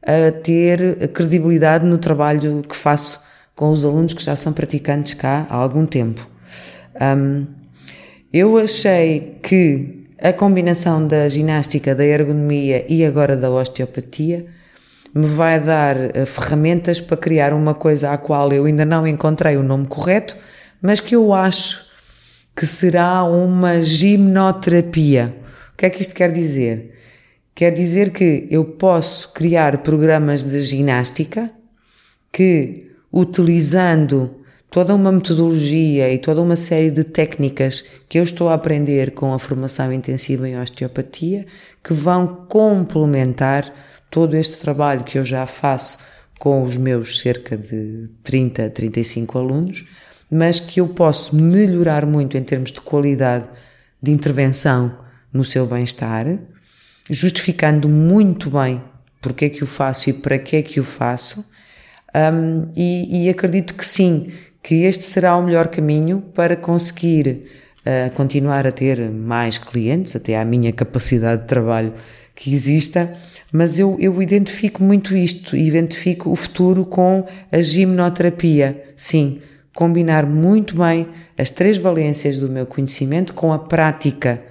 a 0.02 0.32
ter 0.44 1.10
credibilidade 1.10 1.86
no 1.86 1.98
trabalho 1.98 2.62
que 2.68 2.76
faço 2.76 3.24
com 3.56 3.70
os 3.70 3.86
alunos 3.86 4.14
que 4.14 4.24
já 4.24 4.36
são 4.36 4.54
praticantes 4.54 5.14
cá 5.14 5.46
há 5.50 5.56
algum 5.56 5.86
tempo? 5.86 6.28
Um, 7.00 7.46
eu 8.32 8.58
achei 8.58 9.38
que 9.42 10.01
a 10.22 10.32
combinação 10.32 11.06
da 11.06 11.28
ginástica, 11.28 11.96
da 11.96 12.06
ergonomia 12.06 12.86
e 12.88 13.04
agora 13.04 13.36
da 13.36 13.50
osteopatia 13.50 14.46
me 15.14 15.26
vai 15.26 15.60
dar 15.60 15.98
uh, 15.98 16.26
ferramentas 16.26 17.02
para 17.02 17.18
criar 17.18 17.54
uma 17.54 17.74
coisa 17.74 18.12
à 18.12 18.18
qual 18.18 18.54
eu 18.54 18.66
ainda 18.66 18.86
não 18.86 19.06
encontrei 19.06 19.58
o 19.58 19.64
nome 19.64 19.88
correto, 19.88 20.38
mas 20.82 21.00
que 21.00 21.16
eu 21.16 21.34
acho 21.34 21.86
que 22.56 22.66
será 22.66 23.24
uma 23.24 23.82
gimnoterapia. 23.82 25.32
O 25.74 25.78
que 25.78 25.86
é 25.86 25.90
que 25.90 26.02
isto 26.02 26.14
quer 26.14 26.32
dizer? 26.32 26.94
Quer 27.56 27.72
dizer 27.72 28.12
que 28.12 28.48
eu 28.50 28.64
posso 28.64 29.34
criar 29.34 29.80
programas 29.80 30.44
de 30.44 30.62
ginástica 30.62 31.50
que, 32.32 32.92
utilizando 33.12 34.41
toda 34.72 34.96
uma 34.96 35.12
metodologia 35.12 36.12
e 36.12 36.18
toda 36.18 36.42
uma 36.42 36.56
série 36.56 36.90
de 36.90 37.04
técnicas 37.04 37.84
que 38.08 38.18
eu 38.18 38.24
estou 38.24 38.50
a 38.50 38.54
aprender 38.54 39.12
com 39.12 39.34
a 39.34 39.38
formação 39.38 39.92
intensiva 39.92 40.48
em 40.48 40.60
osteopatia, 40.60 41.46
que 41.84 41.94
vão 41.94 42.46
complementar 42.48 43.72
todo 44.10 44.36
este 44.36 44.60
trabalho 44.60 45.04
que 45.04 45.20
eu 45.20 45.26
já 45.26 45.46
faço 45.46 45.98
com 46.40 46.64
os 46.64 46.78
meus 46.78 47.20
cerca 47.20 47.58
de 47.58 48.10
30, 48.24 48.70
35 48.70 49.38
alunos, 49.38 49.86
mas 50.32 50.60
que 50.60 50.80
eu 50.80 50.88
posso 50.88 51.36
melhorar 51.36 52.06
muito 52.06 52.38
em 52.38 52.44
termos 52.44 52.72
de 52.72 52.80
qualidade 52.82 53.46
de 54.02 54.10
intervenção 54.10 54.98
no 55.32 55.44
seu 55.44 55.68
bem-estar, 55.68 56.40
justificando 57.10 57.88
muito 57.88 58.50
bem 58.50 58.82
porque 59.22 59.46
é 59.46 59.50
que 59.50 59.64
o 59.64 59.68
faço 59.68 60.10
e 60.10 60.14
para 60.14 60.40
que 60.40 60.56
é 60.56 60.62
que 60.62 60.80
o 60.80 60.84
faço, 60.84 61.46
um, 62.14 62.68
e, 62.76 63.26
e 63.26 63.30
acredito 63.30 63.76
que 63.76 63.86
sim, 63.86 64.32
que 64.62 64.84
este 64.84 65.04
será 65.04 65.36
o 65.36 65.44
melhor 65.44 65.68
caminho 65.68 66.22
para 66.34 66.56
conseguir 66.56 67.48
uh, 67.86 68.12
continuar 68.14 68.68
a 68.68 68.72
ter 68.72 69.10
mais 69.10 69.58
clientes, 69.58 70.16
até 70.16 70.40
à 70.40 70.46
minha 70.46 70.72
capacidade 70.72 71.44
de 71.44 71.48
trabalho 71.48 71.94
que 72.36 72.54
exista, 72.54 73.16
mas 73.52 73.78
eu, 73.78 73.98
eu 74.00 74.22
identifico 74.22 74.84
muito 74.84 75.16
isto, 75.16 75.56
identifico 75.56 76.30
o 76.32 76.36
futuro 76.36 76.86
com 76.86 77.26
a 77.52 77.62
gimnoterapia. 77.62 78.82
Sim, 78.96 79.42
combinar 79.74 80.26
muito 80.26 80.76
bem 80.78 81.08
as 81.38 81.50
três 81.50 81.78
valências 81.78 82.38
do 82.38 82.50
meu 82.50 82.66
conhecimento 82.66 83.34
com 83.34 83.52
a 83.52 83.60
prática 83.60 84.42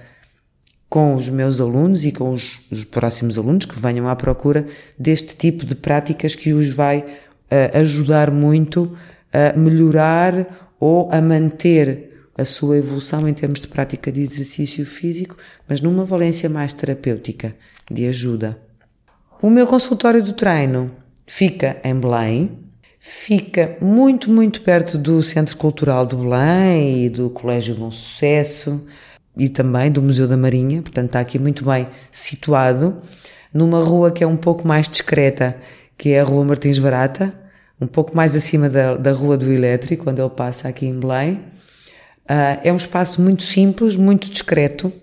com 0.91 1.15
os 1.15 1.29
meus 1.29 1.61
alunos 1.61 2.03
e 2.03 2.11
com 2.11 2.31
os, 2.31 2.59
os 2.69 2.83
próximos 2.83 3.37
alunos 3.37 3.63
que 3.63 3.79
venham 3.79 4.09
à 4.09 4.15
procura 4.15 4.67
deste 4.99 5.37
tipo 5.37 5.65
de 5.65 5.73
práticas 5.73 6.35
que 6.35 6.51
os 6.51 6.67
vai 6.67 6.97
uh, 6.99 7.77
ajudar 7.79 8.29
muito 8.29 8.93
a 9.33 9.57
melhorar 9.57 10.73
ou 10.79 11.09
a 11.11 11.21
manter 11.21 12.09
a 12.37 12.45
sua 12.45 12.77
evolução 12.77 13.27
em 13.27 13.33
termos 13.33 13.59
de 13.59 13.67
prática 13.67 14.11
de 14.11 14.21
exercício 14.21 14.85
físico, 14.85 15.35
mas 15.67 15.81
numa 15.81 16.03
valência 16.03 16.49
mais 16.49 16.73
terapêutica, 16.73 17.55
de 17.89 18.07
ajuda. 18.07 18.57
O 19.41 19.49
meu 19.49 19.67
consultório 19.67 20.23
do 20.23 20.33
treino 20.33 20.87
fica 21.25 21.77
em 21.83 21.93
Belém, 21.93 22.59
fica 22.99 23.77
muito, 23.81 24.29
muito 24.29 24.61
perto 24.61 24.97
do 24.97 25.21
Centro 25.23 25.57
Cultural 25.57 26.05
de 26.05 26.15
Belém 26.15 27.05
e 27.05 27.09
do 27.09 27.29
Colégio 27.29 27.75
Bom 27.75 27.91
Sucesso 27.91 28.85
e 29.37 29.49
também 29.49 29.91
do 29.91 30.01
Museu 30.01 30.27
da 30.27 30.37
Marinha, 30.37 30.81
portanto 30.81 31.07
está 31.07 31.19
aqui 31.19 31.39
muito 31.39 31.65
bem 31.65 31.87
situado, 32.11 32.97
numa 33.53 33.83
rua 33.83 34.11
que 34.11 34.23
é 34.23 34.27
um 34.27 34.37
pouco 34.37 34.67
mais 34.67 34.89
discreta, 34.89 35.55
que 35.97 36.09
é 36.09 36.21
a 36.21 36.23
Rua 36.23 36.45
Martins 36.45 36.79
Barata, 36.79 37.31
um 37.81 37.87
pouco 37.87 38.15
mais 38.15 38.35
acima 38.35 38.69
da, 38.69 38.95
da 38.95 39.11
Rua 39.11 39.35
do 39.35 39.51
Elétrico, 39.51 40.03
quando 40.03 40.19
ele 40.19 40.29
passa 40.29 40.69
aqui 40.69 40.85
em 40.85 40.97
Belém. 40.97 41.33
Uh, 42.29 42.61
é 42.63 42.71
um 42.71 42.77
espaço 42.77 43.19
muito 43.19 43.41
simples, 43.41 43.95
muito 43.95 44.29
discreto, 44.29 44.93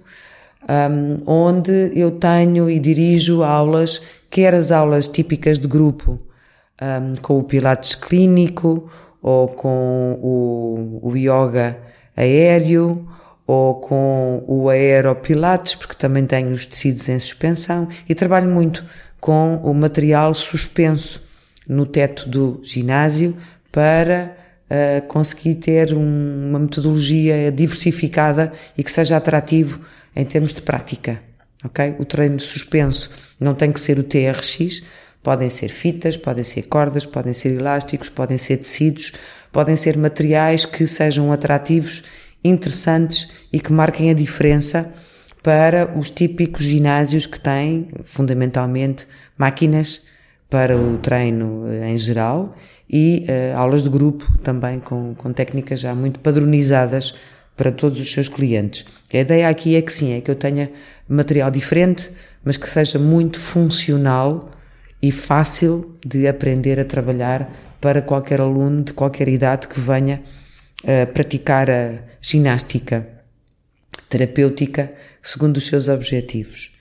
um, 0.69 1.23
onde 1.27 1.91
eu 1.95 2.13
tenho 2.13 2.71
e 2.71 2.79
dirijo 2.79 3.43
aulas, 3.43 4.01
quer 4.31 4.55
as 4.55 4.71
aulas 4.71 5.09
típicas 5.09 5.59
de 5.59 5.67
grupo, 5.67 6.17
um, 6.81 7.21
com 7.21 7.39
o 7.39 7.43
Pilates 7.43 7.97
clínico, 7.97 8.89
ou 9.21 9.49
com 9.49 10.19
o, 10.23 11.01
o 11.03 11.17
yoga 11.17 11.77
aéreo, 12.17 13.09
ou 13.45 13.77
com 13.77 14.45
o 14.47 14.69
aeropilates, 14.69 15.75
porque 15.75 15.97
também 15.97 16.25
tenho 16.25 16.53
os 16.53 16.65
tecidos 16.65 17.09
em 17.09 17.19
suspensão, 17.19 17.89
e 18.09 18.15
trabalho 18.15 18.49
muito 18.49 18.85
com 19.21 19.57
o 19.65 19.75
material 19.75 20.33
suspenso, 20.33 21.28
no 21.69 21.85
teto 21.85 22.29
do 22.29 22.61
ginásio 22.63 23.37
para 23.71 24.35
uh, 24.71 25.07
conseguir 25.07 25.57
ter 25.57 25.93
um, 25.93 26.49
uma 26.49 26.59
metodologia 26.59 27.53
diversificada 27.53 28.53
e 28.77 28.83
que 28.83 28.91
seja 28.91 29.17
atrativo 29.17 29.85
em 30.17 30.25
termos 30.25 30.55
de 30.55 30.63
prática. 30.63 31.19
ok? 31.65 31.97
O 31.99 32.05
treino 32.05 32.41
suspenso 32.41 33.11
não 33.39 33.55
tem 33.55 33.71
que 33.71 33.81
ser 33.81 33.99
o 33.99 34.03
TRX, 34.03 34.83
podem 35.23 35.51
ser 35.51 35.69
fitas, 35.69 36.17
podem 36.17 36.45
ser 36.45 36.63
cordas, 36.63 37.05
podem 37.05 37.33
ser 37.33 37.53
elásticos, 37.53 38.09
podem 38.09 38.39
ser 38.39 38.57
tecidos, 38.57 39.13
podem 39.53 39.77
ser 39.77 39.97
materiais 39.97 40.65
que 40.65 40.87
sejam 40.87 41.33
atrativos, 41.33 42.03
interessantes 42.43 43.31
e 43.53 43.61
que 43.61 43.73
marquem 43.73 44.11
a 44.11 44.15
diferença 44.15 44.93
para 45.43 45.99
os 45.99 46.11
típicos 46.11 46.65
ginásios 46.65 47.27
que 47.27 47.39
têm, 47.39 47.89
fundamentalmente, 48.05 49.07
máquinas 49.37 50.03
para 50.49 50.77
o 50.77 50.97
treino 50.99 51.67
eh, 51.71 51.91
em 51.91 51.99
geral 51.99 52.57
e 52.89 53.27
uh, 53.29 53.59
aulas 53.59 53.83
de 53.83 53.91
grupo 53.91 54.27
também 54.39 54.81
com, 54.81 55.15
com 55.15 55.33
técnicas 55.33 55.81
já 55.81 55.95
muito 55.95 56.21
padronizadas 56.21 57.15
para 57.55 57.71
todos 57.71 58.01
os 58.01 58.11
seus 58.11 58.29
clientes. 58.29 58.87
A 59.13 59.19
ideia 59.19 59.49
aqui 59.49 59.77
é 59.77 59.83
que 59.83 59.93
sim, 59.93 60.13
é 60.13 60.21
que 60.21 60.31
eu 60.31 60.35
tenha 60.35 60.71
material 61.07 61.51
diferente, 61.51 62.11
mas 62.43 62.57
que 62.57 62.69
seja 62.69 62.99
muito 62.99 63.39
funcional 63.39 64.51
e 65.03 65.13
fácil 65.13 65.97
de 66.05 66.27
aprender 66.27 66.81
a 66.81 66.85
trabalhar 66.85 67.51
para 67.81 68.01
qualquer 68.01 68.41
aluno 68.41 68.83
de 68.85 68.93
qualquer 68.93 69.29
idade 69.29 69.69
que 69.69 69.79
venha 69.79 70.23
uh, 70.83 71.13
praticar 71.13 71.71
a 71.71 71.99
ginástica 72.21 73.07
terapêutica 74.09 74.89
segundo 75.23 75.59
os 75.59 75.67
seus 75.67 75.89
objetivos. 75.89 76.73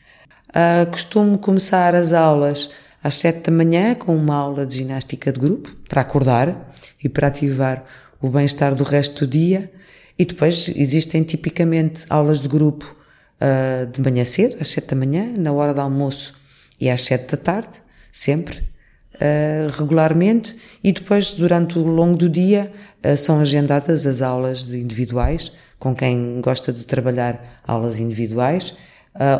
Uh, 0.49 0.89
costumo 0.89 1.37
começar 1.37 1.93
as 1.93 2.13
aulas 2.13 2.69
às 3.03 3.15
sete 3.15 3.49
da 3.49 3.55
manhã 3.55 3.95
com 3.95 4.15
uma 4.15 4.35
aula 4.35 4.65
de 4.65 4.77
ginástica 4.77 5.31
de 5.31 5.39
grupo 5.39 5.75
para 5.87 6.01
acordar 6.01 6.73
e 7.03 7.07
para 7.07 7.27
ativar 7.27 7.85
o 8.21 8.29
bem-estar 8.29 8.75
do 8.75 8.83
resto 8.83 9.25
do 9.25 9.31
dia. 9.31 9.71
E 10.17 10.25
depois 10.25 10.69
existem 10.75 11.23
tipicamente 11.23 12.05
aulas 12.09 12.41
de 12.41 12.47
grupo 12.47 12.95
uh, 13.41 13.85
de 13.85 14.01
manhã 14.01 14.25
cedo, 14.25 14.57
às 14.59 14.69
sete 14.69 14.89
da 14.89 14.95
manhã, 14.95 15.33
na 15.37 15.51
hora 15.51 15.73
do 15.73 15.81
almoço 15.81 16.33
e 16.79 16.89
às 16.89 17.01
7 17.03 17.31
da 17.31 17.37
tarde, 17.37 17.81
sempre, 18.11 18.59
uh, 19.15 19.69
regularmente, 19.77 20.55
e 20.83 20.91
depois, 20.91 21.33
durante 21.33 21.77
o 21.77 21.83
longo 21.83 22.15
do 22.15 22.29
dia, 22.29 22.71
uh, 23.03 23.17
são 23.17 23.39
agendadas 23.39 24.05
as 24.05 24.21
aulas 24.21 24.71
individuais, 24.71 25.51
com 25.79 25.95
quem 25.95 26.39
gosta 26.41 26.71
de 26.71 26.85
trabalhar 26.85 27.61
aulas 27.65 27.99
individuais, 27.99 28.75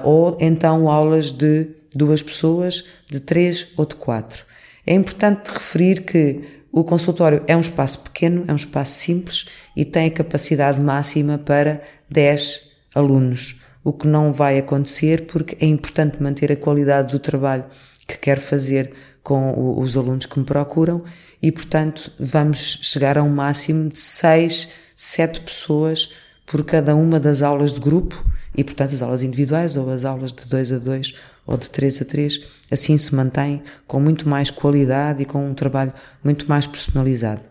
ou 0.03 0.37
então 0.39 0.87
aulas 0.87 1.31
de 1.31 1.67
duas 1.97 2.23
pessoas, 2.23 2.85
de 3.09 3.19
três 3.19 3.67
ou 3.75 3.85
de 3.85 3.95
quatro. 3.95 4.45
É 4.85 4.93
importante 4.93 5.49
referir 5.49 6.03
que 6.03 6.41
o 6.71 6.83
consultório 6.83 7.43
é 7.47 7.57
um 7.57 7.61
espaço 7.61 7.99
pequeno, 8.01 8.45
é 8.47 8.53
um 8.53 8.55
espaço 8.55 8.99
simples 8.99 9.47
e 9.75 9.83
tem 9.83 10.07
a 10.07 10.11
capacidade 10.11 10.83
máxima 10.83 11.37
para 11.37 11.81
10 12.09 12.71
alunos, 12.93 13.61
o 13.83 13.91
que 13.91 14.07
não 14.07 14.31
vai 14.31 14.57
acontecer 14.57 15.25
porque 15.25 15.57
é 15.59 15.67
importante 15.67 16.21
manter 16.21 16.51
a 16.51 16.55
qualidade 16.55 17.11
do 17.11 17.19
trabalho 17.19 17.65
que 18.07 18.17
quero 18.17 18.41
fazer 18.41 18.93
com 19.23 19.77
os 19.79 19.97
alunos 19.97 20.25
que 20.25 20.39
me 20.39 20.45
procuram 20.45 20.99
e, 21.41 21.51
portanto, 21.51 22.11
vamos 22.17 22.79
chegar 22.81 23.17
a 23.17 23.23
um 23.23 23.29
máximo 23.29 23.89
de 23.89 23.99
6, 23.99 24.69
7 24.95 25.41
pessoas 25.41 26.13
por 26.45 26.63
cada 26.63 26.95
uma 26.95 27.19
das 27.19 27.41
aulas 27.41 27.73
de 27.73 27.79
grupo 27.79 28.23
e, 28.55 28.63
portanto, 28.63 28.93
as 28.93 29.01
aulas 29.01 29.23
individuais 29.23 29.75
ou 29.75 29.89
as 29.89 30.05
aulas 30.05 30.31
de 30.31 30.47
2 30.47 30.71
a 30.71 30.77
2 30.77 31.15
ou 31.47 31.57
de 31.57 31.69
3 31.69 32.01
a 32.01 32.05
3, 32.05 32.41
assim 32.69 32.97
se 32.97 33.15
mantém 33.15 33.63
com 33.87 33.99
muito 33.99 34.27
mais 34.27 34.51
qualidade 34.51 35.23
e 35.23 35.25
com 35.25 35.49
um 35.49 35.53
trabalho 35.53 35.93
muito 36.23 36.47
mais 36.47 36.67
personalizado. 36.67 37.41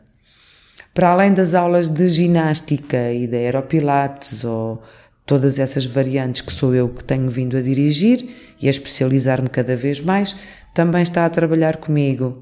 Para 0.95 1.11
além 1.11 1.33
das 1.33 1.55
aulas 1.55 1.88
de 1.88 2.09
ginástica 2.09 3.12
e 3.12 3.26
de 3.26 3.37
aeropilates 3.37 4.45
ou 4.45 4.83
todas 5.25 5.59
essas 5.59 5.85
variantes 5.85 6.43
que 6.43 6.53
sou 6.53 6.75
eu 6.75 6.88
que 6.88 7.03
tenho 7.03 7.29
vindo 7.29 7.57
a 7.57 7.61
dirigir 7.61 8.29
e 8.61 8.69
a 8.69 8.71
especializar-me 8.71 9.49
cada 9.49 9.75
vez 9.75 10.00
mais, 10.00 10.37
também 10.73 11.03
está 11.03 11.26
a 11.26 11.31
trabalhar 11.31 11.79
comigo 11.79 12.33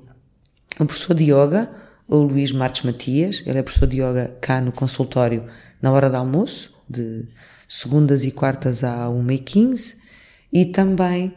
o 0.78 0.84
professor 0.84 1.14
de 1.14 1.24
yoga, 1.24 1.70
o 2.08 2.16
Luís 2.16 2.52
Marques 2.52 2.82
Matias, 2.82 3.42
ele 3.46 3.58
é 3.58 3.62
professor 3.62 3.86
de 3.86 3.96
yoga 3.96 4.36
cá 4.40 4.60
no 4.60 4.72
consultório 4.72 5.44
na 5.80 5.92
hora 5.92 6.10
do 6.10 6.16
almoço, 6.16 6.74
de 6.88 7.26
segundas 7.68 8.24
e 8.24 8.30
quartas 8.30 8.84
à 8.84 9.06
1h15, 9.06 9.96
e 10.52 10.64
também 10.66 11.32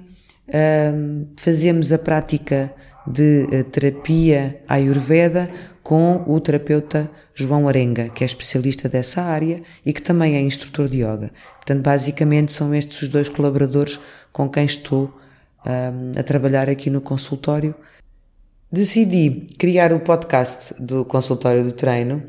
fazemos 1.36 1.92
a 1.92 1.98
prática 1.98 2.74
de 3.06 3.48
uh, 3.51 3.63
terapia 3.63 4.62
Ayurveda 4.68 5.50
com 5.82 6.24
o 6.27 6.39
terapeuta 6.42 7.10
João 7.34 7.68
Arenga, 7.68 8.10
que 8.10 8.24
é 8.24 8.27
especialista 8.27 8.89
dessa 8.89 9.22
área 9.22 9.62
e 9.86 9.94
que 9.94 10.01
também 10.01 10.36
é 10.36 10.42
instrutor 10.42 10.89
de 10.89 10.98
yoga. 10.98 11.32
Portanto, 11.56 11.82
basicamente 11.82 12.51
são 12.51 12.75
estes 12.75 13.04
os 13.04 13.10
dois 13.10 13.30
colaboradores 13.30 14.00
com 14.34 14.50
quem 14.50 14.66
estou 14.66 15.18
um, 15.66 16.20
a 16.20 16.24
trabalhar 16.24 16.70
aqui 16.70 16.89
no 16.89 17.00
consultório. 17.00 17.74
Decidi 18.70 19.48
criar 19.58 19.94
o 19.94 20.01
podcast 20.01 20.74
do 20.77 21.06
consultório 21.06 21.63
do 21.63 21.72
treino 21.72 22.22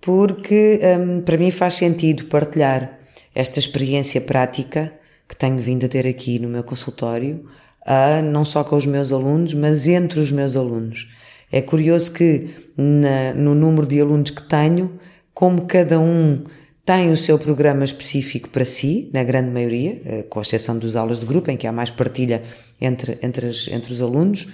porque 0.00 0.80
um, 0.98 1.22
para 1.22 1.38
mim 1.38 1.50
faz 1.50 1.74
sentido 1.74 2.26
partilhar 2.26 2.98
esta 3.34 3.58
experiência 3.58 4.20
prática 4.20 4.92
que 5.28 5.36
tenho 5.36 5.58
vindo 5.58 5.86
a 5.86 5.88
ter 5.88 6.06
aqui 6.06 6.38
no 6.38 6.48
meu 6.48 6.62
consultório, 6.62 7.44
uh, 7.82 8.22
não 8.22 8.44
só 8.44 8.62
com 8.62 8.76
os 8.76 8.86
meus 8.86 9.12
alunos, 9.12 9.54
mas 9.54 9.88
entre 9.88 10.20
os 10.20 10.30
meus 10.30 10.56
alunos. 10.56 11.08
É 11.50 11.60
curioso 11.60 12.12
que 12.12 12.50
na, 12.76 13.32
no 13.34 13.54
número 13.54 13.86
de 13.86 14.00
alunos 14.00 14.30
que 14.30 14.42
tenho, 14.42 14.98
como 15.32 15.66
cada 15.66 15.98
um 16.00 16.42
tem 16.84 17.10
o 17.10 17.16
seu 17.16 17.38
programa 17.38 17.84
específico 17.84 18.48
para 18.48 18.64
si, 18.64 19.10
na 19.12 19.24
grande 19.24 19.50
maioria, 19.50 20.00
eh, 20.04 20.22
com 20.22 20.40
exceção 20.40 20.78
das 20.78 20.94
aulas 20.94 21.18
de 21.18 21.26
grupo, 21.26 21.50
em 21.50 21.56
que 21.56 21.66
há 21.66 21.72
mais 21.72 21.90
partilha 21.90 22.42
entre, 22.80 23.18
entre, 23.22 23.48
as, 23.48 23.66
entre 23.68 23.92
os 23.92 24.00
alunos, 24.00 24.52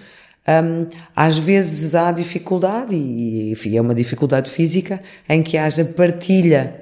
um, 0.48 0.86
às 1.14 1.38
vezes 1.38 1.94
há 1.94 2.10
dificuldade, 2.10 2.94
e 2.94 3.52
enfim, 3.52 3.76
é 3.76 3.80
uma 3.80 3.94
dificuldade 3.94 4.50
física, 4.50 4.98
em 5.28 5.42
que 5.42 5.56
haja 5.56 5.84
partilha 5.84 6.80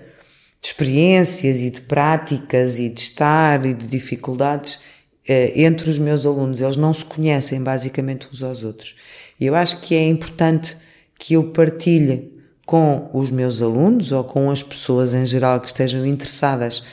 de 0.60 0.68
experiências 0.68 1.58
e 1.60 1.70
de 1.70 1.80
práticas 1.80 2.78
e 2.78 2.88
de 2.88 3.00
estar 3.00 3.64
e 3.64 3.72
de 3.72 3.86
dificuldades 3.86 4.78
eh, 5.26 5.52
entre 5.62 5.88
os 5.88 5.98
meus 5.98 6.26
alunos. 6.26 6.60
Eles 6.60 6.76
não 6.76 6.92
se 6.92 7.04
conhecem 7.04 7.62
basicamente 7.62 8.28
uns 8.32 8.42
aos 8.42 8.62
outros. 8.62 8.96
E 9.38 9.46
eu 9.46 9.54
acho 9.54 9.80
que 9.80 9.94
é 9.94 10.06
importante 10.06 10.76
que 11.18 11.34
eu 11.34 11.44
partilhe 11.44 12.32
com 12.66 13.10
os 13.12 13.30
meus 13.30 13.62
alunos 13.62 14.12
ou 14.12 14.22
com 14.22 14.50
as 14.50 14.62
pessoas 14.62 15.14
em 15.14 15.26
geral 15.26 15.60
que 15.60 15.66
estejam 15.66 16.06
interessadas 16.06 16.84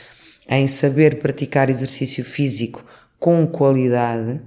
em 0.48 0.66
saber 0.66 1.20
praticar 1.20 1.68
exercício 1.68 2.24
físico 2.24 2.84
com 3.18 3.46
qualidade 3.46 4.40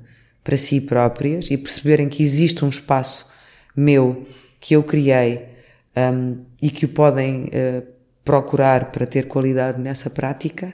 para 0.43 0.57
si 0.57 0.81
próprias 0.81 1.49
e 1.51 1.57
perceberem 1.57 2.09
que 2.09 2.23
existe 2.23 2.65
um 2.65 2.69
espaço 2.69 3.29
meu 3.75 4.25
que 4.59 4.75
eu 4.75 4.83
criei 4.83 5.45
um, 5.95 6.37
e 6.61 6.69
que 6.69 6.85
o 6.85 6.89
podem 6.89 7.45
uh, 7.45 7.87
procurar 8.23 8.91
para 8.91 9.07
ter 9.07 9.27
qualidade 9.27 9.79
nessa 9.79 10.09
prática. 10.09 10.73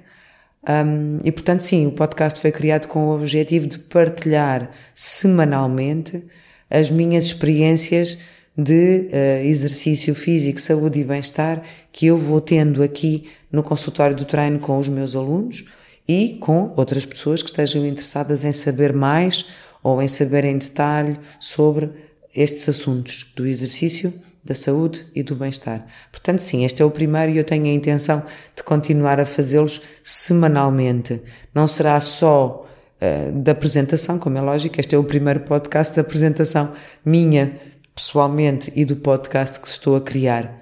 Um, 0.67 1.19
e 1.23 1.31
portanto, 1.31 1.61
sim, 1.61 1.87
o 1.87 1.91
podcast 1.91 2.39
foi 2.39 2.51
criado 2.51 2.87
com 2.87 3.07
o 3.07 3.15
objetivo 3.15 3.67
de 3.67 3.79
partilhar 3.79 4.69
semanalmente 4.93 6.25
as 6.69 6.89
minhas 6.89 7.25
experiências 7.25 8.17
de 8.57 9.09
uh, 9.13 9.45
exercício 9.45 10.13
físico, 10.15 10.59
saúde 10.59 10.99
e 10.99 11.03
bem-estar 11.03 11.61
que 11.91 12.07
eu 12.07 12.17
vou 12.17 12.41
tendo 12.41 12.81
aqui 12.81 13.29
no 13.51 13.63
consultório 13.63 14.15
do 14.15 14.25
treino 14.25 14.59
com 14.59 14.77
os 14.77 14.87
meus 14.87 15.15
alunos 15.15 15.65
e 16.07 16.37
com 16.41 16.73
outras 16.75 17.05
pessoas 17.05 17.43
que 17.43 17.49
estejam 17.49 17.85
interessadas 17.85 18.43
em 18.43 18.51
saber 18.51 18.93
mais 18.93 19.45
ou 19.83 20.01
em 20.01 20.07
saber 20.07 20.43
em 20.43 20.57
detalhe 20.57 21.17
sobre 21.39 21.91
estes 22.35 22.67
assuntos 22.67 23.31
do 23.35 23.45
exercício, 23.45 24.13
da 24.47 24.55
saúde 24.55 25.05
e 25.13 25.21
do 25.21 25.35
bem-estar. 25.35 25.85
Portanto, 26.11 26.39
sim, 26.39 26.65
este 26.65 26.81
é 26.81 26.85
o 26.85 26.89
primeiro 26.89 27.31
e 27.31 27.37
eu 27.37 27.43
tenho 27.43 27.65
a 27.65 27.69
intenção 27.69 28.23
de 28.55 28.63
continuar 28.63 29.19
a 29.19 29.25
fazê-los 29.25 29.81
semanalmente. 30.01 31.21
Não 31.53 31.67
será 31.67 31.99
só 31.99 32.65
uh, 33.01 33.31
da 33.31 33.51
apresentação, 33.51 34.17
como 34.17 34.37
é 34.37 34.41
lógico, 34.41 34.79
este 34.79 34.95
é 34.95 34.97
o 34.97 35.03
primeiro 35.03 35.41
podcast 35.41 35.95
da 35.95 36.01
apresentação 36.01 36.71
minha, 37.05 37.59
pessoalmente, 37.93 38.71
e 38.75 38.85
do 38.85 38.95
podcast 38.95 39.59
que 39.59 39.67
estou 39.67 39.95
a 39.95 40.01
criar 40.01 40.55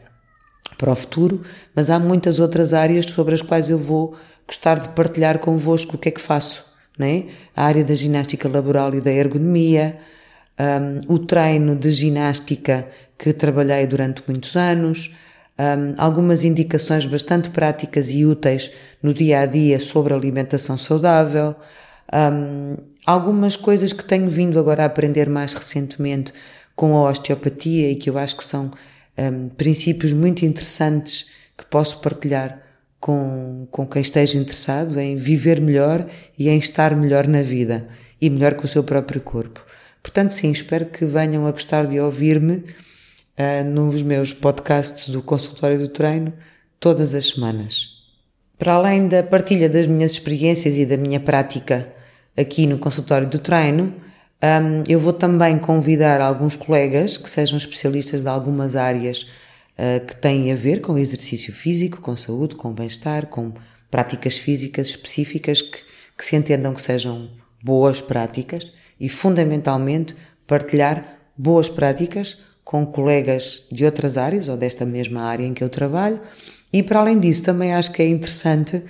para 0.77 0.91
o 0.91 0.95
futuro, 0.95 1.41
mas 1.75 1.89
há 1.89 1.99
muitas 1.99 2.39
outras 2.39 2.73
áreas 2.73 3.05
sobre 3.05 3.35
as 3.35 3.41
quais 3.41 3.69
eu 3.69 3.77
vou 3.77 4.15
gostar 4.47 4.79
de 4.79 4.89
partilhar 4.89 5.39
convosco 5.39 5.95
o 5.95 5.99
que 5.99 6.09
é 6.09 6.11
que 6.11 6.21
faço, 6.21 6.65
é? 6.99 7.25
A 7.55 7.65
área 7.65 7.83
da 7.83 7.93
ginástica 7.93 8.49
laboral 8.49 8.93
e 8.95 9.01
da 9.01 9.11
ergonomia, 9.11 9.97
um, 10.59 11.15
o 11.15 11.19
treino 11.19 11.75
de 11.75 11.91
ginástica 11.91 12.87
que 13.17 13.33
trabalhei 13.33 13.87
durante 13.87 14.23
muitos 14.27 14.55
anos, 14.55 15.15
um, 15.57 15.95
algumas 15.97 16.43
indicações 16.43 17.05
bastante 17.05 17.49
práticas 17.49 18.09
e 18.09 18.25
úteis 18.25 18.71
no 19.01 19.13
dia 19.13 19.39
a 19.39 19.45
dia 19.45 19.79
sobre 19.79 20.13
alimentação 20.13 20.77
saudável, 20.77 21.55
um, 22.13 22.75
algumas 23.05 23.55
coisas 23.55 23.93
que 23.93 24.03
tenho 24.03 24.29
vindo 24.29 24.59
agora 24.59 24.83
a 24.83 24.85
aprender 24.87 25.29
mais 25.29 25.53
recentemente 25.53 26.33
com 26.75 26.95
a 26.97 27.09
osteopatia 27.09 27.89
e 27.91 27.95
que 27.95 28.09
eu 28.09 28.17
acho 28.17 28.35
que 28.35 28.43
são 28.43 28.71
um, 29.17 29.49
princípios 29.49 30.11
muito 30.11 30.45
interessantes 30.45 31.31
que 31.57 31.65
posso 31.65 31.99
partilhar 31.99 32.61
com, 32.99 33.67
com 33.71 33.87
quem 33.87 34.01
esteja 34.01 34.37
interessado 34.37 34.99
em 34.99 35.15
viver 35.15 35.61
melhor 35.61 36.05
e 36.37 36.49
em 36.49 36.57
estar 36.57 36.95
melhor 36.95 37.27
na 37.27 37.41
vida 37.41 37.85
e 38.19 38.29
melhor 38.29 38.55
com 38.55 38.65
o 38.65 38.67
seu 38.67 38.83
próprio 38.83 39.21
corpo. 39.21 39.63
Portanto, 40.01 40.31
sim, 40.31 40.51
espero 40.51 40.87
que 40.87 41.05
venham 41.05 41.47
a 41.47 41.51
gostar 41.51 41.87
de 41.87 41.99
ouvir-me 41.99 42.63
nos 43.65 44.01
meus 44.01 44.31
podcasts 44.31 45.09
do 45.09 45.21
consultório 45.21 45.77
do 45.77 45.89
treino 45.89 46.31
todas 46.79 47.13
as 47.13 47.27
semanas. 47.27 47.95
Para 48.57 48.73
além 48.73 49.07
da 49.07 49.21
partilha 49.21 49.67
das 49.67 49.87
minhas 49.87 50.13
experiências 50.13 50.77
e 50.77 50.85
da 50.85 50.95
minha 50.95 51.19
prática 51.19 51.93
aqui 52.37 52.65
no 52.65 52.77
consultório 52.77 53.27
do 53.27 53.39
treino, 53.39 53.93
um, 54.41 54.83
eu 54.87 54.99
vou 54.99 55.13
também 55.13 55.57
convidar 55.57 56.21
alguns 56.21 56.55
colegas 56.55 57.17
que 57.17 57.29
sejam 57.29 57.57
especialistas 57.57 58.21
de 58.21 58.29
algumas 58.29 58.75
áreas 58.75 59.23
uh, 59.77 60.05
que 60.05 60.15
têm 60.15 60.51
a 60.51 60.55
ver 60.55 60.81
com 60.81 60.97
exercício 60.97 61.51
físico, 61.51 62.01
com 62.01 62.15
saúde, 62.15 62.55
com 62.55 62.71
bem-estar, 62.71 63.27
com 63.27 63.53
práticas 63.89 64.37
físicas 64.37 64.87
específicas 64.87 65.61
que, 65.61 65.79
que 66.17 66.25
se 66.25 66.35
entendam 66.35 66.73
que 66.73 66.81
sejam 66.81 67.29
boas 67.63 67.99
práticas 68.01 68.71
e, 68.99 69.09
fundamentalmente, 69.09 70.15
partilhar 70.45 71.17
boas 71.37 71.67
práticas 71.67 72.39
com 72.65 72.83
colegas 72.83 73.67
de 73.71 73.85
outras 73.85 74.17
áreas 74.17 74.49
ou 74.49 74.57
desta 74.57 74.83
mesma 74.85 75.21
área 75.21 75.45
em 75.45 75.53
que 75.53 75.63
eu 75.63 75.69
trabalho. 75.69 76.19
E, 76.73 76.81
para 76.81 76.99
além 76.99 77.19
disso, 77.19 77.43
também 77.43 77.73
acho 77.73 77.91
que 77.91 78.01
é 78.01 78.07
interessante 78.07 78.83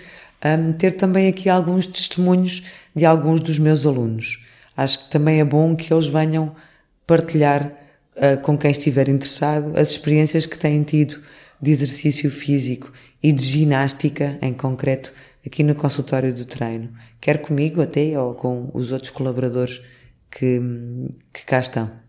um, 0.43 0.71
ter 0.71 0.93
também 0.93 1.27
aqui 1.27 1.49
alguns 1.49 1.85
testemunhos 1.85 2.63
de 2.95 3.05
alguns 3.05 3.41
dos 3.41 3.59
meus 3.59 3.85
alunos. 3.85 4.43
Acho 4.75 5.05
que 5.05 5.11
também 5.11 5.41
é 5.41 5.45
bom 5.45 5.75
que 5.75 5.93
eles 5.93 6.07
venham 6.07 6.55
partilhar 7.05 7.71
uh, 8.15 8.41
com 8.41 8.57
quem 8.57 8.71
estiver 8.71 9.09
interessado 9.09 9.77
as 9.77 9.91
experiências 9.91 10.45
que 10.45 10.57
têm 10.57 10.81
tido 10.81 11.21
de 11.61 11.71
exercício 11.71 12.31
físico 12.31 12.91
e 13.21 13.31
de 13.31 13.43
ginástica, 13.43 14.38
em 14.41 14.53
concreto, 14.53 15.11
aqui 15.45 15.63
no 15.63 15.75
consultório 15.75 16.33
do 16.33 16.45
treino, 16.45 16.93
quer 17.19 17.41
comigo 17.41 17.81
até 17.81 18.19
ou 18.19 18.33
com 18.33 18.69
os 18.73 18.91
outros 18.91 19.11
colaboradores 19.11 19.81
que, 20.31 20.61
que 21.33 21.45
cá 21.45 21.59
estão. 21.59 22.04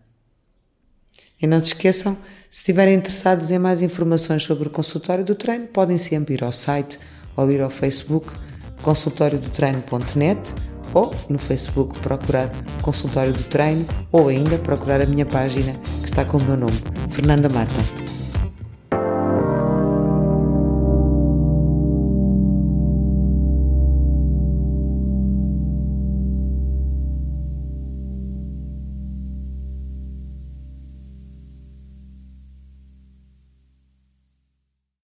E 1.41 1.47
não 1.47 1.59
se 1.59 1.67
esqueçam, 1.67 2.15
se 2.49 2.59
estiverem 2.59 2.95
interessados 2.95 3.51
em 3.51 3.59
mais 3.59 3.81
informações 3.81 4.43
sobre 4.43 4.67
o 4.67 4.71
consultório 4.71 5.23
do 5.23 5.35
treino, 5.35 5.67
podem 5.67 5.97
sempre 5.97 6.33
ir 6.33 6.43
ao 6.43 6.51
site 6.51 6.99
ou 7.35 7.51
ir 7.51 7.61
ao 7.61 7.69
Facebook 7.69 8.31
consultóriodotreino.net 8.81 10.53
ou 10.93 11.11
no 11.29 11.37
Facebook 11.37 11.99
procurar 11.99 12.49
Consultório 12.81 13.33
do 13.33 13.43
Treino 13.43 13.85
ou 14.11 14.29
ainda 14.29 14.57
procurar 14.57 15.01
a 15.01 15.05
minha 15.05 15.25
página 15.25 15.73
que 16.01 16.05
está 16.05 16.23
com 16.25 16.37
o 16.37 16.43
meu 16.43 16.57
nome, 16.57 16.77
Fernanda 17.09 17.49
Marta. 17.49 18.16